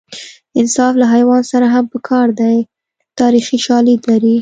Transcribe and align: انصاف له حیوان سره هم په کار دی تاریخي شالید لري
انصاف 0.59 0.93
له 1.01 1.05
حیوان 1.13 1.41
سره 1.51 1.67
هم 1.73 1.85
په 1.93 1.97
کار 2.09 2.27
دی 2.39 2.57
تاریخي 3.19 3.57
شالید 3.65 4.01
لري 4.09 4.35